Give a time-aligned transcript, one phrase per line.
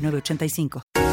[0.00, 1.09] 85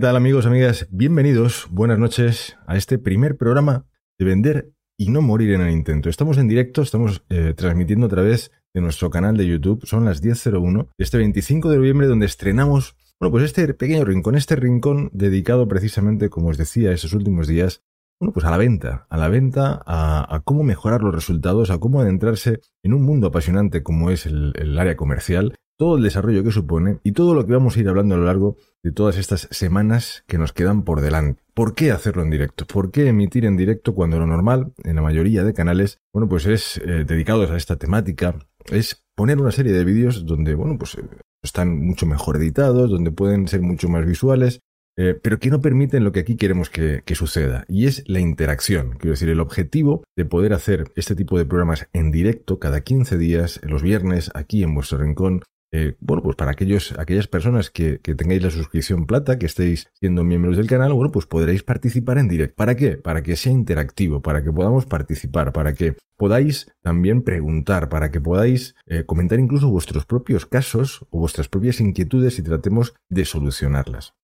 [0.00, 0.88] ¿Qué tal amigos, amigas?
[0.90, 3.84] Bienvenidos, buenas noches a este primer programa
[4.18, 6.08] de vender y no morir en el intento.
[6.08, 10.22] Estamos en directo, estamos eh, transmitiendo a través de nuestro canal de YouTube, son las
[10.22, 15.68] 10.01, este 25 de noviembre donde estrenamos, bueno, pues este pequeño rincón, este rincón dedicado
[15.68, 17.82] precisamente, como os decía, esos últimos días,
[18.18, 22.00] bueno, pues a la venta, a la venta, a, cómo mejorar los resultados, a cómo
[22.00, 26.98] adentrarse en un mundo apasionante como es el área comercial todo el desarrollo que supone
[27.04, 30.24] y todo lo que vamos a ir hablando a lo largo de todas estas semanas
[30.26, 31.42] que nos quedan por delante.
[31.54, 32.66] ¿Por qué hacerlo en directo?
[32.66, 36.44] ¿Por qué emitir en directo cuando lo normal en la mayoría de canales, bueno, pues
[36.44, 38.34] es eh, dedicados a esta temática,
[38.70, 41.04] es poner una serie de vídeos donde, bueno, pues eh,
[41.42, 44.60] están mucho mejor editados, donde pueden ser mucho más visuales,
[44.98, 48.20] eh, pero que no permiten lo que aquí queremos que, que, suceda, y es la
[48.20, 48.98] interacción.
[48.98, 53.16] Quiero decir, el objetivo de poder hacer este tipo de programas en directo cada 15
[53.16, 55.40] días, los viernes, aquí en vuestro rincón,
[55.72, 60.24] eh, bueno, pues para aquellos, aquellas personas que, tengáis la suscripción plata, que estéis siendo
[60.24, 62.56] miembros del canal, bueno, pues podréis participar en directo.
[62.56, 62.96] ¿Para qué?
[62.96, 68.20] Para que sea interactivo, para que podamos participar, para que podáis también preguntar, para que
[68.20, 74.14] podáis eh, comentar incluso vuestros propios casos o vuestras propias inquietudes y tratemos de solucionarlas.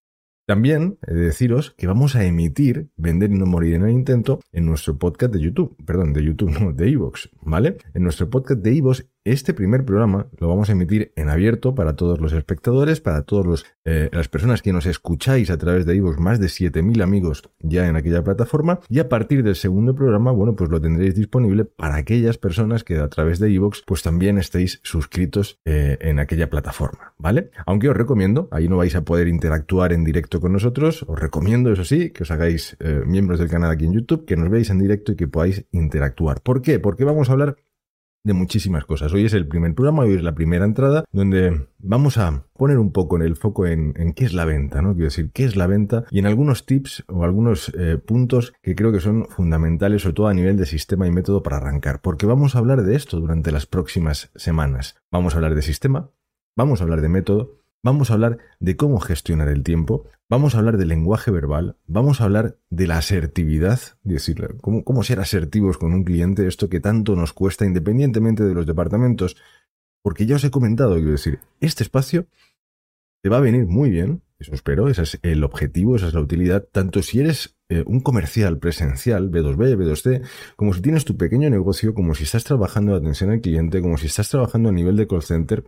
[0.47, 4.39] También he de deciros que vamos a emitir Vender y no morir en el intento
[4.53, 7.79] en nuestro podcast de YouTube, perdón, de YouTube, no, de Evox, ¿vale?
[7.95, 11.97] En nuestro podcast de Evox este primer programa lo vamos a emitir en abierto para
[11.97, 16.19] todos los espectadores, para todas eh, las personas que nos escucháis a través de iVoox,
[16.19, 18.79] más de 7.000 amigos ya en aquella plataforma.
[18.89, 22.99] Y a partir del segundo programa, bueno, pues lo tendréis disponible para aquellas personas que
[22.99, 27.51] a través de iVoox, pues también estéis suscritos eh, en aquella plataforma, ¿vale?
[27.67, 31.73] Aunque os recomiendo, ahí no vais a poder interactuar en directo con nosotros, os recomiendo,
[31.73, 34.71] eso sí, que os hagáis eh, miembros del canal aquí en YouTube, que nos veáis
[34.71, 36.41] en directo y que podáis interactuar.
[36.43, 36.79] ¿Por qué?
[36.79, 37.57] Porque vamos a hablar
[38.27, 39.13] de muchísimas cosas.
[39.13, 42.91] Hoy es el primer programa, hoy es la primera entrada, donde vamos a poner un
[42.91, 44.95] poco en el foco en, qué es la venta, ¿no?
[44.95, 48.75] Quiero decir, qué es la venta y en algunos tips o algunos eh, puntos que
[48.75, 52.27] creo que son fundamentales, sobre todo a nivel de sistema y método para arrancar, porque
[52.27, 54.97] vamos a hablar de esto durante las próximas semanas.
[55.13, 56.11] Vamos a hablar de sistema,
[56.57, 60.59] vamos a hablar de método, vamos a hablar de cómo gestionar el tiempo, vamos a
[60.59, 65.95] hablar del lenguaje verbal, vamos a hablar de la asertividad, decir, cómo, ser asertivos con
[65.95, 69.37] un cliente, esto que tanto nos cuesta independientemente de los departamentos,
[70.03, 72.27] porque ya os he comentado, quiero decir, este espacio
[73.23, 76.21] te va a venir muy bien, eso espero, ese es el objetivo, esa es la
[76.21, 80.27] utilidad, tanto si eres eh, un comercial presencial, B2B, B2C,
[80.57, 83.97] como si tienes tu pequeño negocio, como si estás trabajando de atención al cliente, como
[83.97, 85.63] si estás trabajando a nivel de call center,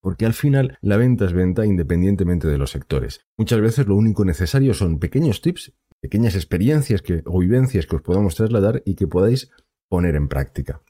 [0.00, 3.26] porque al final la venta es venta independientemente de los sectores.
[3.36, 8.02] Muchas veces lo único necesario son pequeños tips, pequeñas experiencias que, o vivencias que os
[8.02, 9.50] podamos trasladar y que podáis
[9.88, 10.82] poner en práctica.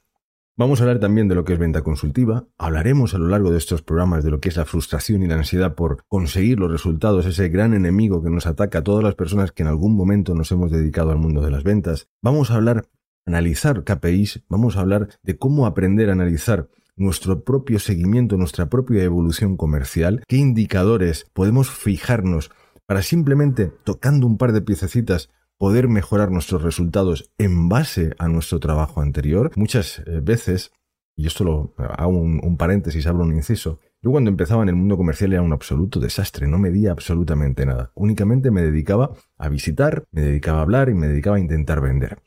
[0.59, 3.57] Vamos a hablar también de lo que es venta consultiva, hablaremos a lo largo de
[3.57, 7.25] estos programas de lo que es la frustración y la ansiedad por conseguir los resultados,
[7.25, 10.51] ese gran enemigo que nos ataca a todas las personas que en algún momento nos
[10.51, 12.09] hemos dedicado al mundo de las ventas.
[12.21, 12.89] Vamos a hablar,
[13.25, 16.67] analizar KPIs, vamos a hablar de cómo aprender a analizar
[16.99, 22.51] nuestro propio seguimiento, nuestra propia evolución comercial, qué indicadores podemos fijarnos
[22.85, 28.59] para simplemente tocando un par de piececitas poder mejorar nuestros resultados en base a nuestro
[28.59, 29.51] trabajo anterior.
[29.55, 30.71] Muchas eh, veces
[31.19, 33.81] y esto lo hago un, paréntesis, abro un inciso.
[34.01, 37.91] Yo cuando empezaba en el mundo comercial era un absoluto desastre, no medía absolutamente nada.
[37.93, 42.23] Únicamente me dedicaba a visitar, me dedicaba a hablar y me dedicaba a intentar vender.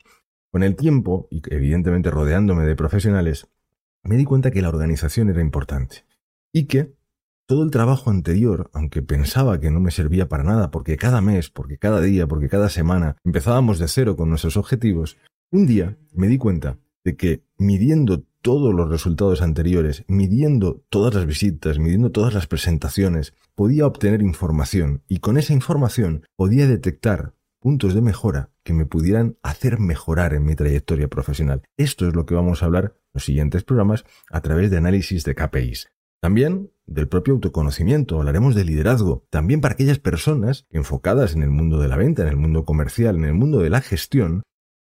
[0.51, 3.47] Con el tiempo, y evidentemente rodeándome de profesionales,
[4.03, 6.05] me di cuenta que la organización era importante
[6.53, 6.93] y que
[7.45, 11.49] todo el trabajo anterior, aunque pensaba que no me servía para nada, porque cada mes,
[11.49, 15.17] porque cada día, porque cada semana empezábamos de cero con nuestros objetivos,
[15.51, 21.25] un día me di cuenta de que midiendo todos los resultados anteriores, midiendo todas las
[21.25, 27.33] visitas, midiendo todas las presentaciones, podía obtener información y con esa información podía detectar
[27.63, 31.61] puntos de mejora que me pudieran hacer mejorar en mi trayectoria profesional.
[31.77, 35.23] Esto es lo que vamos a hablar en los siguientes programas a través de análisis
[35.23, 35.87] de KPIs.
[36.21, 41.79] También del propio autoconocimiento, hablaremos de liderazgo, también para aquellas personas enfocadas en el mundo
[41.79, 44.43] de la venta, en el mundo comercial, en el mundo de la gestión,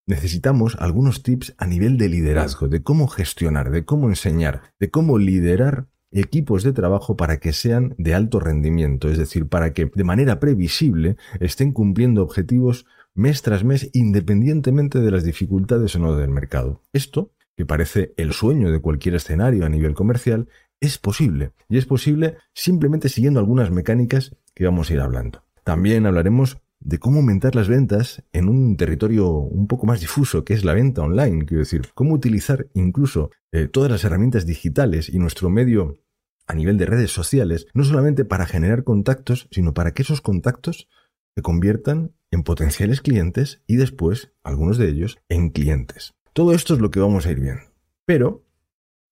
[0.07, 5.17] necesitamos algunos tips a nivel de liderazgo, de cómo gestionar, de cómo enseñar, de cómo
[5.17, 10.03] liderar equipos de trabajo para que sean de alto rendimiento, es decir, para que de
[10.03, 16.29] manera previsible estén cumpliendo objetivos mes tras mes independientemente de las dificultades o no del
[16.29, 16.81] mercado.
[16.93, 20.47] Esto, que parece el sueño de cualquier escenario a nivel comercial,
[20.79, 25.43] es posible, y es posible simplemente siguiendo algunas mecánicas que vamos a ir hablando.
[25.63, 30.53] También hablaremos de cómo aumentar las ventas en un territorio un poco más difuso, que
[30.53, 31.45] es la venta online.
[31.45, 35.99] Quiero decir, cómo utilizar incluso eh, todas las herramientas digitales y nuestro medio
[36.47, 40.89] a nivel de redes sociales, no solamente para generar contactos, sino para que esos contactos
[41.35, 46.13] se conviertan en potenciales clientes y después, algunos de ellos, en clientes.
[46.33, 47.63] Todo esto es lo que vamos a ir viendo.
[48.05, 48.43] Pero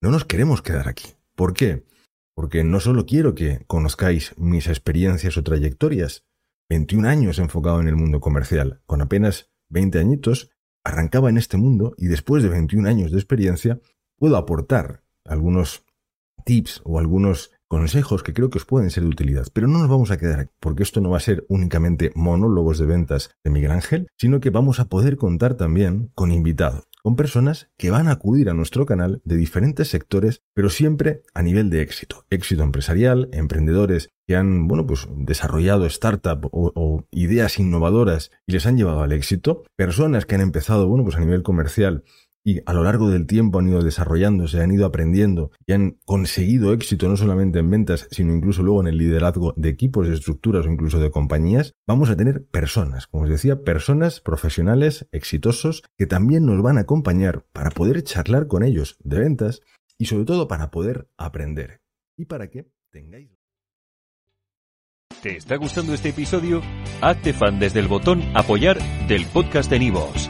[0.01, 1.13] no nos queremos quedar aquí.
[1.35, 1.85] ¿Por qué?
[2.33, 6.25] Porque no solo quiero que conozcáis mis experiencias o trayectorias,
[6.69, 8.81] 21 años enfocado en el mundo comercial.
[8.85, 10.51] Con apenas 20 añitos,
[10.83, 13.81] arrancaba en este mundo y después de 21 años de experiencia,
[14.17, 15.83] puedo aportar algunos
[16.45, 19.47] tips o algunos consejos que creo que os pueden ser de utilidad.
[19.53, 22.79] Pero no nos vamos a quedar aquí, porque esto no va a ser únicamente monólogos
[22.79, 27.15] de ventas de Miguel Ángel, sino que vamos a poder contar también con invitados con
[27.15, 31.69] personas que van a acudir a nuestro canal de diferentes sectores, pero siempre a nivel
[31.69, 32.25] de éxito.
[32.29, 38.77] Éxito empresarial, emprendedores que han, bueno, pues desarrollado startup o, ideas innovadoras y les han
[38.77, 39.63] llevado al éxito.
[39.75, 42.03] Personas que han empezado, bueno, pues a nivel comercial
[42.43, 46.73] y a lo largo del tiempo han ido desarrollándose, han ido aprendiendo y han conseguido
[46.73, 50.65] éxito no solamente en ventas, sino incluso luego en el liderazgo de equipos, de estructuras
[50.65, 56.07] o incluso de compañías, vamos a tener personas, como os decía, personas profesionales exitosos que
[56.07, 59.61] también nos van a acompañar para poder charlar con ellos de ventas
[59.97, 61.81] y sobre todo para poder aprender
[62.17, 63.31] y para que tengáis...
[65.21, 66.61] ¿Te está gustando este episodio?
[67.01, 68.77] Hazte fan desde el botón apoyar
[69.07, 70.29] del podcast de Nivos.